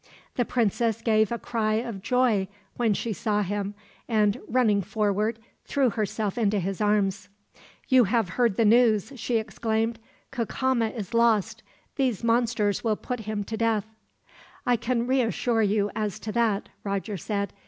[0.33, 3.75] The princess gave a cry of joy when she saw him
[4.07, 7.29] and, running forward, threw herself into his arms.
[7.87, 9.99] "You have heard the news?" she exclaimed.
[10.31, 11.61] "Cacama is lost.
[11.97, 13.85] These monsters will put him to death."
[14.65, 17.53] "I can reassure you as to that," Roger said.